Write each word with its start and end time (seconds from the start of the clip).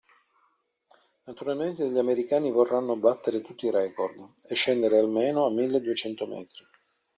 Naturalmente 1.27 1.87
gli 1.87 1.97
americani 1.99 2.49
vorranno 2.49 2.95
battere 2.95 3.41
tutti 3.41 3.67
i 3.67 3.69
record 3.69 4.33
e 4.47 4.55
scendere 4.55 4.97
almeno 4.97 5.45
a 5.45 5.51
milleduecento 5.51 6.25
metri. 6.25 6.65